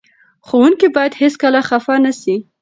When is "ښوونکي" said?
0.47-0.87